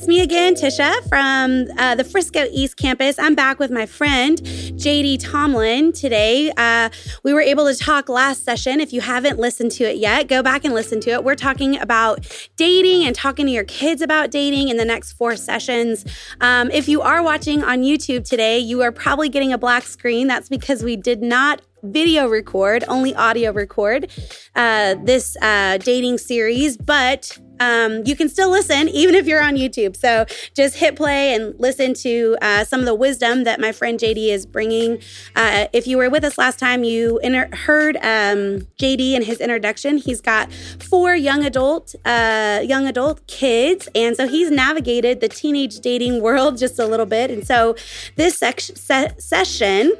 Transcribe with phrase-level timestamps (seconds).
[0.00, 3.18] it's me again, Tisha from uh, the Frisco East Campus.
[3.18, 6.50] I'm back with my friend JD Tomlin today.
[6.56, 6.88] Uh,
[7.22, 8.80] we were able to talk last session.
[8.80, 11.22] If you haven't listened to it yet, go back and listen to it.
[11.22, 15.36] We're talking about dating and talking to your kids about dating in the next four
[15.36, 16.06] sessions.
[16.40, 20.28] Um, if you are watching on YouTube today, you are probably getting a black screen.
[20.28, 24.10] That's because we did not video record, only audio record
[24.54, 29.56] uh, this uh, dating series, but um, you can still listen even if you're on
[29.56, 29.96] YouTube.
[29.96, 33.98] So just hit play and listen to uh, some of the wisdom that my friend
[33.98, 35.00] JD is bringing.
[35.36, 39.40] Uh, if you were with us last time, you inter- heard um, JD in his
[39.40, 39.98] introduction.
[39.98, 45.80] He's got four young adult uh, young adult kids, and so he's navigated the teenage
[45.80, 47.30] dating world just a little bit.
[47.30, 47.76] And so
[48.16, 49.92] this se- session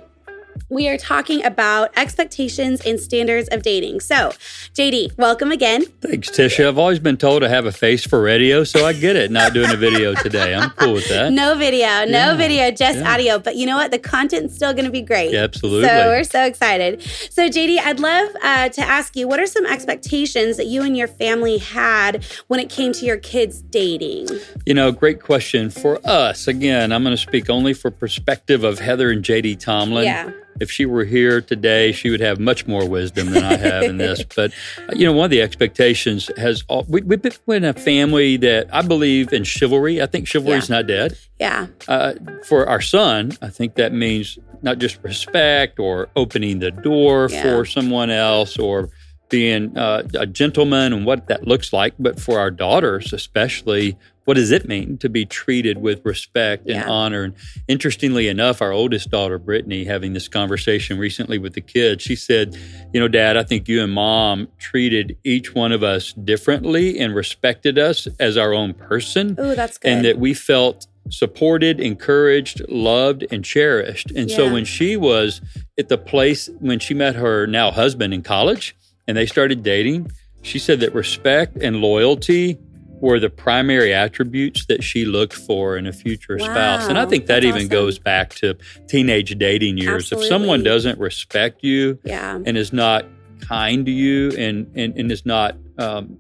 [0.71, 3.99] we are talking about expectations and standards of dating.
[4.01, 4.31] So,
[4.75, 5.85] JD, welcome again.
[6.01, 6.69] Thanks, Tisha.
[6.69, 9.33] I've always been told to have a face for radio, so I get it.
[9.33, 10.55] Not doing a video today.
[10.55, 11.33] I'm cool with that.
[11.33, 12.37] No video, no yeah.
[12.37, 13.13] video, just yeah.
[13.13, 13.39] audio.
[13.41, 13.91] But you know what?
[13.91, 15.33] The content's still going to be great.
[15.33, 15.89] Yeah, absolutely.
[15.89, 17.03] So we're so excited.
[17.03, 20.97] So, JD, I'd love uh, to ask you, what are some expectations that you and
[20.97, 24.29] your family had when it came to your kids dating?
[24.67, 26.47] You know, great question for us.
[26.47, 30.05] Again, I'm going to speak only for perspective of Heather and JD Tomlin.
[30.05, 33.83] Yeah if she were here today, she would have much more wisdom than I have
[33.85, 34.23] in this.
[34.37, 34.53] But
[34.95, 38.69] you know, one of the expectations has all, we, we've been in a family that
[38.73, 40.01] I believe in chivalry.
[40.01, 40.77] I think chivalry is yeah.
[40.77, 41.19] not dead.
[41.39, 41.67] Yeah.
[41.89, 47.29] Uh, for our son, I think that means not just respect or opening the door
[47.31, 47.43] yeah.
[47.43, 48.91] for someone else or
[49.31, 54.35] being uh, a gentleman and what that looks like, but for our daughters especially, what
[54.35, 56.89] does it mean to be treated with respect and yeah.
[56.89, 57.25] honor?
[57.25, 57.35] And
[57.69, 62.57] interestingly enough, our oldest daughter, Brittany, having this conversation recently with the kids, she said,
[62.93, 67.15] You know, Dad, I think you and mom treated each one of us differently and
[67.15, 69.37] respected us as our own person.
[69.39, 69.89] Oh, that's good.
[69.91, 74.11] And that we felt supported, encouraged, loved, and cherished.
[74.13, 74.37] And yeah.
[74.37, 75.41] so when she was
[75.79, 78.77] at the place when she met her now husband in college
[79.09, 82.59] and they started dating, she said that respect and loyalty
[83.01, 86.89] were the primary attributes that she looked for in a future wow, spouse.
[86.89, 87.69] And I think that even awesome.
[87.69, 88.57] goes back to
[88.89, 90.05] teenage dating years.
[90.05, 90.27] Absolutely.
[90.27, 92.39] If someone doesn't respect you yeah.
[92.45, 93.07] and is not
[93.41, 96.19] kind to you and, and, and is not um,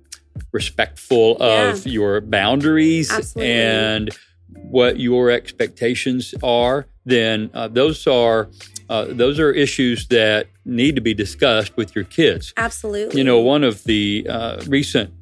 [0.52, 1.70] respectful yeah.
[1.70, 3.52] of your boundaries Absolutely.
[3.52, 4.10] and
[4.54, 8.48] what your expectations are, then uh, those are
[8.88, 12.52] uh, those are issues that need to be discussed with your kids.
[12.56, 13.18] Absolutely.
[13.18, 15.12] You know, one of the uh, recent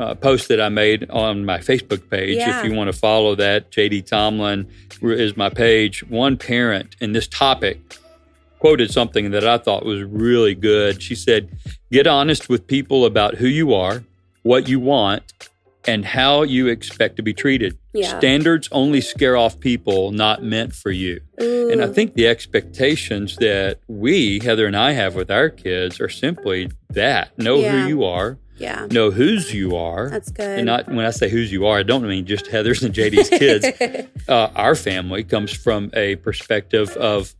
[0.00, 2.36] uh, post that I made on my Facebook page.
[2.36, 2.58] Yeah.
[2.58, 4.66] If you want to follow that, JD Tomlin
[5.02, 6.02] is my page.
[6.08, 7.98] One parent in this topic
[8.58, 11.02] quoted something that I thought was really good.
[11.02, 11.50] She said,
[11.92, 14.02] Get honest with people about who you are,
[14.42, 15.34] what you want,
[15.90, 17.76] and how you expect to be treated.
[17.92, 18.16] Yeah.
[18.18, 21.20] Standards only scare off people not meant for you.
[21.40, 21.70] Ooh.
[21.70, 26.08] And I think the expectations that we, Heather and I, have with our kids are
[26.08, 27.82] simply that know yeah.
[27.82, 28.86] who you are yeah.
[28.90, 30.10] know whose you are.
[30.10, 30.58] That's good.
[30.58, 33.28] And not when I say whose you are, I don't mean just Heather's and JD's
[33.30, 33.66] kids.
[34.28, 37.34] uh, our family comes from a perspective of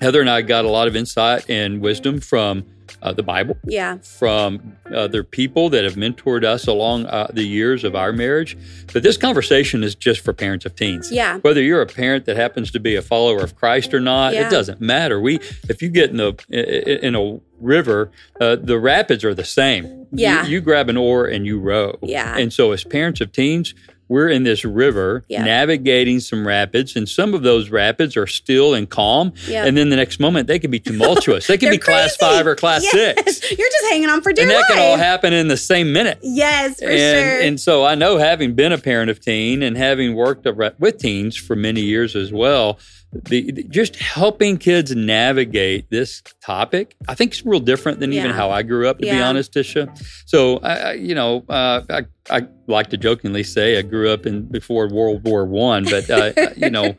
[0.00, 2.66] Heather and I got a lot of insight and wisdom from
[3.02, 3.56] uh, the Bible.
[3.64, 3.98] Yeah.
[3.98, 8.56] From other people that have mentored us along uh, the years of our marriage.
[8.92, 11.10] But this conversation is just for parents of teens.
[11.12, 11.38] Yeah.
[11.38, 14.46] Whether you're a parent that happens to be a follower of Christ or not, yeah.
[14.46, 15.20] it doesn't matter.
[15.20, 15.36] We,
[15.68, 18.10] if you get in the in a river,
[18.40, 20.06] uh, the rapids are the same.
[20.12, 20.44] Yeah.
[20.44, 21.98] You, you grab an oar and you row.
[22.02, 22.36] Yeah.
[22.36, 23.74] And so as parents of teens,
[24.08, 25.44] we're in this river yeah.
[25.44, 29.32] navigating some rapids, and some of those rapids are still and calm.
[29.46, 29.64] Yeah.
[29.64, 31.46] And then the next moment, they can be tumultuous.
[31.46, 32.92] They can be class five or class yes.
[32.92, 33.50] six.
[33.58, 34.68] You're just hanging on for dear And that life.
[34.68, 36.18] can all happen in the same minute.
[36.22, 37.40] Yes, for and, sure.
[37.42, 40.46] And so I know, having been a parent of teen and having worked
[40.78, 42.78] with teens for many years as well,
[43.12, 48.20] the, the, just helping kids navigate this topic, I think it's real different than yeah.
[48.20, 49.16] even how I grew up, to yeah.
[49.16, 49.88] be honest, Tisha.
[50.26, 54.42] So, I, you know, uh, I, I like to jokingly say I grew up in
[54.42, 56.96] before World War One, but uh, you know,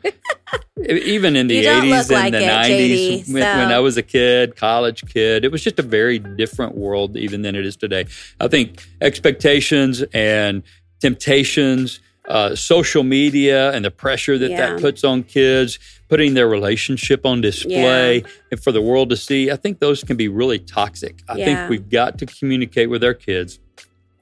[0.84, 3.56] even in the eighties and like the nineties, when, so.
[3.58, 7.42] when I was a kid, college kid, it was just a very different world even
[7.42, 8.06] than it is today.
[8.40, 10.64] I think expectations and
[11.00, 12.00] temptations
[12.30, 14.70] uh, social media and the pressure that yeah.
[14.74, 15.78] that puts on kids,
[16.08, 18.28] putting their relationship on display yeah.
[18.52, 21.22] and for the world to see, I think those can be really toxic.
[21.28, 21.44] I yeah.
[21.44, 23.58] think we've got to communicate with our kids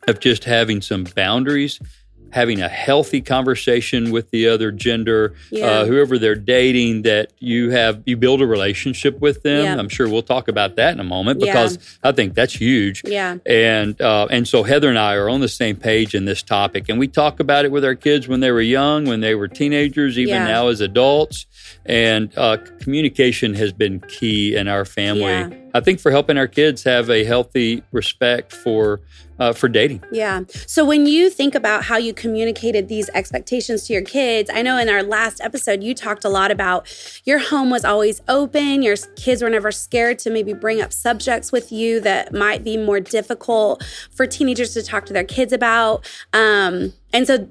[0.09, 1.81] of just having some boundaries
[2.31, 5.67] having a healthy conversation with the other gender, Yeah.
[5.67, 9.65] uh, whoever they're dating, that you have you build a relationship with them.
[9.65, 9.77] Yeah.
[9.79, 11.53] I'm sure we'll talk about that in a moment Yeah.
[11.53, 13.03] because I think that's huge.
[13.05, 13.37] Yeah.
[13.47, 16.89] And uh, and so Heather and I are on the same page in this topic,
[16.89, 19.49] and we talk about it with our kids when they were young, when they were
[19.49, 20.47] teenagers, even Yeah.
[20.47, 21.47] now as adults.
[21.87, 25.23] And uh, communication has been key in our family.
[25.23, 25.51] Yeah.
[25.75, 29.01] I think for helping our kids have a healthy respect for
[29.39, 30.03] uh, for dating.
[30.11, 30.43] Yeah.
[30.67, 34.77] So when you think about how you communicated these expectations to your kids, I know
[34.79, 36.93] in our last episode you talked a lot about
[37.25, 41.53] your home was always open, your kids were never scared to maybe bring up subjects
[41.53, 46.05] with you that might be more difficult for teenagers to talk to their kids about.
[46.33, 47.49] Um, and so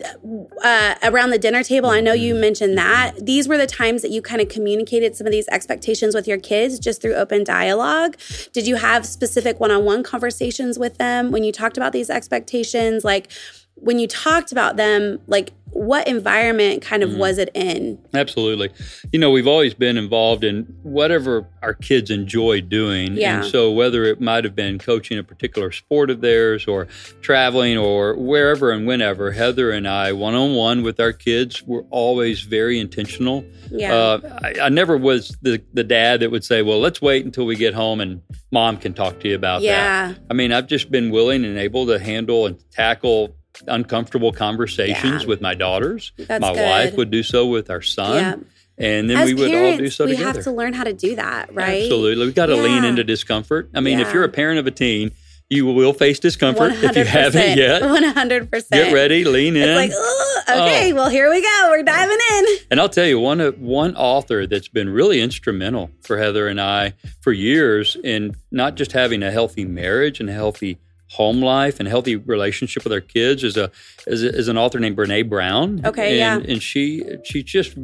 [0.64, 3.14] uh, around the dinner table, I know you mentioned that.
[3.20, 6.38] These were the times that you kind of communicated some of these expectations with your
[6.38, 8.18] kids just through open dialogue.
[8.54, 12.10] Did you have specific one on one conversations with them when you talked about these
[12.10, 13.04] expectations?
[13.04, 13.32] Like
[13.74, 18.00] when you talked about them, like what environment kind of was it in?
[18.14, 18.72] Absolutely.
[19.12, 23.14] You know, we've always been involved in whatever our kids enjoy doing.
[23.16, 23.42] Yeah.
[23.42, 26.88] And so whether it might have been coaching a particular sport of theirs or
[27.22, 31.86] traveling or wherever and whenever, Heather and I, one on one with our kids, were
[31.90, 33.46] always very intentional.
[33.70, 33.94] Yeah.
[33.94, 37.46] Uh, I, I never was the, the dad that would say, well, let's wait until
[37.46, 38.22] we get home and
[38.52, 39.66] mom can talk to you about that.
[39.66, 40.14] yeah.
[40.30, 43.37] I mean, I've just been willing and able to handle and tackle
[43.68, 45.28] uncomfortable conversations Yeah.
[45.28, 46.12] with my daughters.
[46.18, 46.62] That's my good.
[46.66, 48.16] wife would do so with our son.
[48.16, 48.36] Yeah.
[48.80, 50.34] And then As we would parents, all do so we together.
[50.34, 51.82] have to learn how to do that, right?
[51.84, 52.26] Absolutely.
[52.26, 53.70] We've got to lean into discomfort.
[53.74, 55.12] I mean, if you're a parent of a teen,
[55.50, 57.82] you will face discomfort if you haven't yet.
[57.82, 58.70] One hundred percent.
[58.72, 59.64] Get ready, lean in.
[59.68, 60.42] It's like, oh.
[60.50, 60.96] okay, Oh.
[60.96, 61.68] well, here we go.
[61.72, 62.46] We're diving in.
[62.70, 66.94] And I'll tell you one one author that's been really instrumental for Heather and I
[67.22, 70.78] for years in not just having a healthy marriage and a healthy
[71.10, 73.72] home life and healthy relationship with our kids is a
[74.06, 75.82] is, a, is an author named Brene Brown.
[75.86, 76.52] Okay, and, yeah.
[76.54, 77.76] And she she's just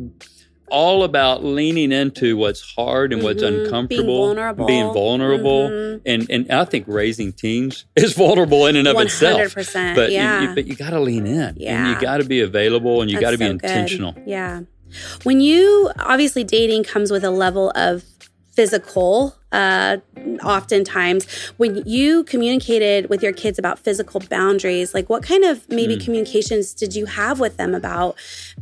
[0.70, 3.50] all about leaning into what's hard and what's Mhm.
[3.50, 4.66] Being uncomfortable, vulnerable.
[4.66, 6.02] being vulnerable, Mhm.
[6.06, 9.34] and and I think raising teens is vulnerable in and of itself.
[9.38, 9.96] hundred percent.
[9.96, 10.42] But Yeah.
[10.42, 11.94] you, you, but you got to lean in, and Yeah.
[11.94, 13.70] you got to be available, and you got to That's be so good.
[13.70, 14.16] intentional.
[14.26, 14.62] Yeah.
[15.24, 18.04] When you obviously dating comes with a level of
[18.56, 19.98] physical, uh,
[20.44, 21.28] oftentimes,
[21.58, 26.04] when you communicated with your kids about physical boundaries, like what kind of maybe Mm.
[26.06, 28.16] communications did you have with them about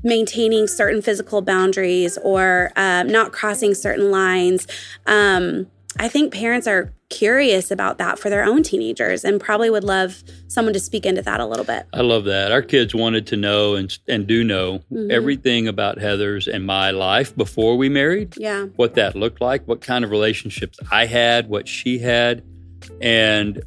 [0.04, 4.66] maintaining certain physical boundaries or um, not crossing certain lines?
[5.06, 5.68] Um,
[6.00, 10.24] I think parents are curious about that for their own teenagers and probably would love
[10.48, 11.86] someone to speak into that a little bit.
[11.94, 12.52] I love that.
[12.52, 15.12] Our kids wanted to know and and do know Mhm.
[15.12, 18.36] everything about Heather's and my life before we married.
[18.38, 18.68] Yeah.
[18.78, 22.44] What that looked like, what kind of relationships I had, what she had,
[23.02, 23.62] and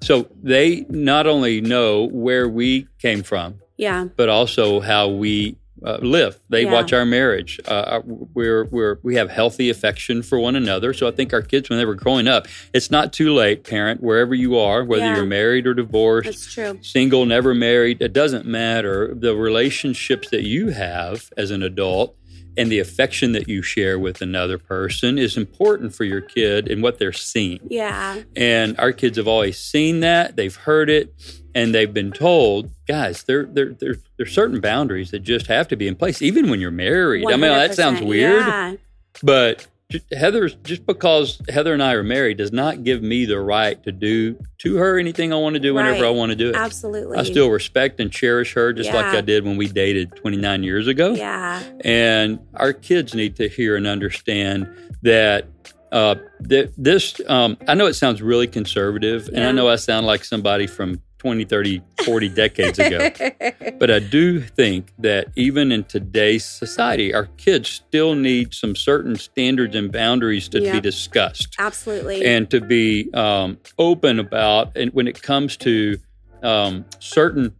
[0.00, 4.06] so they not only know where we came from, Yeah.
[4.16, 6.38] but also how we uh, live.
[6.48, 6.72] They Yeah.
[6.72, 7.60] watch our marriage.
[7.66, 10.94] Uh, we're we're we have healthy affection for one another.
[10.94, 14.02] So I think our kids, when they were growing up, it's not too late, parent,
[14.02, 15.16] wherever you are, whether Yeah.
[15.16, 19.14] you're married or divorced single, never married, it doesn't matter.
[19.14, 22.16] The relationships that you have as an adult
[22.56, 26.82] and the affection that you share with another person is important for your kid and
[26.82, 27.58] what they're seeing.
[27.68, 28.22] Yeah.
[28.36, 31.12] And our kids have always seen that, they've heard it,
[31.54, 35.76] and they've been told, guys, there there there there's certain boundaries that just have to
[35.76, 37.24] be in place, even when you're married.
[37.26, 38.74] I mean, that sounds weird, Yeah.
[39.22, 39.66] but
[40.10, 43.92] Heather's just because Heather and I are married does not give me the right to
[43.92, 46.08] do to her anything I want to do whenever Right.
[46.08, 46.56] I want to do it.
[46.56, 47.18] Absolutely.
[47.18, 50.86] I still respect and cherish her just like I did when we dated 29 years
[50.86, 51.14] ago.
[51.14, 51.62] Yeah.
[51.84, 54.68] And our kids need to hear and understand
[55.02, 55.46] that
[55.92, 60.06] uh, that this, um, I know it sounds really conservative, and I know I sound
[60.06, 63.08] like somebody from 20, 30, 40 decades ago.
[63.78, 69.16] But I do think that even in today's society, our kids still need some certain
[69.16, 70.72] standards and boundaries to Yeah.
[70.72, 72.24] be discussed Absolutely.
[72.26, 75.96] and to be um, open about and when it comes to
[76.42, 77.54] um, certain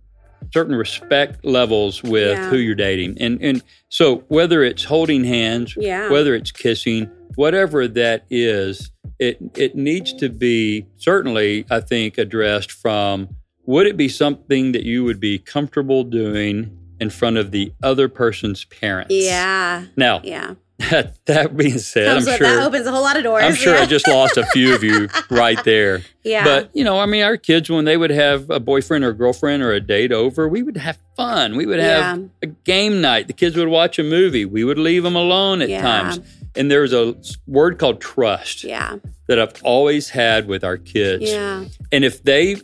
[0.52, 2.50] certain respect levels with Yeah.
[2.50, 6.11] who you're dating and and so whether it's holding hands yeah.
[6.11, 12.71] whether it's kissing whatever that is it it needs to be certainly i think addressed
[12.71, 13.28] from
[13.66, 18.09] would it be something that you would be comfortable doing in front of the other
[18.09, 19.85] person's parents yeah.
[19.97, 20.54] now Yeah.
[20.90, 23.44] that, that being said Comes i'm with, sure that opens a whole lot of doors.
[23.44, 23.83] I'm sure yeah.
[23.83, 26.02] I just lost a few of you right there.
[26.25, 26.42] yeah.
[26.44, 29.62] But, you know, I mean, our kids, when they would have a boyfriend or girlfriend
[29.62, 31.56] or a date over, we would have fun.
[31.56, 32.26] We would have Yeah.
[32.42, 33.28] a game night.
[33.28, 34.44] The kids would watch a movie.
[34.44, 35.80] We would leave them alone at Yeah.
[35.83, 36.21] times.
[36.56, 37.14] And there's a
[37.47, 38.97] word called trust yeah.
[39.28, 41.25] that I've always had with our kids.
[41.30, 41.64] Yeah.
[41.92, 42.56] And if they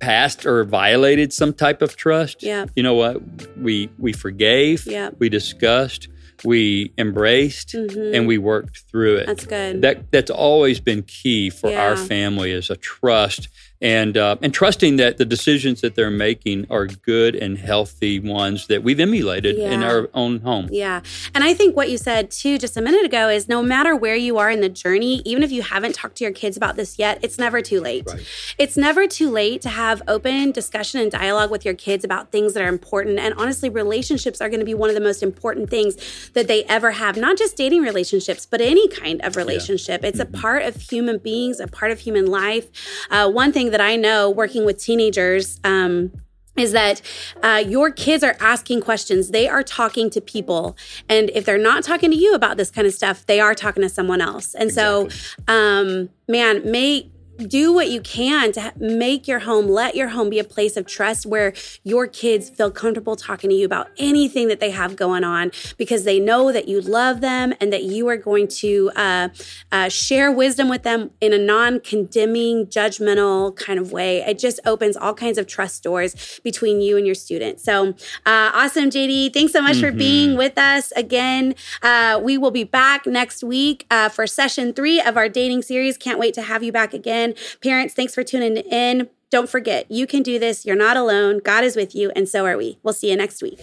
[0.00, 2.66] passed or violated some type of trust, Yeah.
[2.76, 3.20] you know what?
[3.56, 5.10] We we forgave, Yeah.
[5.18, 6.08] we discussed,
[6.44, 8.14] we embraced, Mhm.
[8.14, 9.26] and we worked through it.
[9.26, 9.82] That's good.
[9.82, 13.48] that that's always been key for our family is a trust
[13.80, 18.66] and uh, and trusting that the decisions that they're making are good and healthy ones
[18.66, 20.68] that we've emulated in our own home.
[20.70, 21.00] Yeah.
[21.34, 24.16] And I think what you said too just a minute ago is no matter where
[24.16, 26.98] you are in the journey, even if you haven't talked to your kids about this
[26.98, 28.04] yet, it's never too late.
[28.06, 28.26] Right.
[28.58, 32.54] It's never too late to have open discussion and dialogue with your kids about things
[32.54, 33.18] that are important.
[33.18, 36.64] And honestly, relationships are going to be one of the most important things that they
[36.64, 40.02] ever have, not just dating relationships, but any kind of relationship.
[40.04, 42.66] It's a part of human beings, a part of human life.
[43.10, 46.12] Uh, one thing that I know working with teenagers, um,
[46.56, 47.00] is that
[47.42, 49.30] uh, your kids are asking questions.
[49.30, 50.76] They are talking to people.
[51.08, 53.82] And if they're not talking to you about this kind of stuff, they are talking
[53.82, 54.54] to someone else.
[54.54, 55.08] And so,
[55.46, 60.38] um, man, make do what you can to make your home let your home be
[60.38, 61.52] a place of trust where
[61.84, 66.04] your kids feel comfortable talking to you about anything that they have going on because
[66.04, 69.28] they know that you love them and that you are going to uh,
[69.70, 74.18] uh, share wisdom with them in a non-condemning judgmental kind of way.
[74.22, 77.62] It just opens all kinds of trust doors between you and your students.
[77.62, 77.90] So
[78.26, 81.54] uh, awesome jd thanks so much for being with us again.
[81.82, 85.96] Uh, we will be back next week uh, for session three of our dating series.
[85.96, 87.27] Can't wait to have you back again
[87.62, 89.08] parents thanks for tuning in.
[89.30, 90.64] Don't forget you can do this.
[90.64, 91.40] You're not alone.
[91.44, 92.78] God is with you and so are we.
[92.82, 93.58] We'll see you next week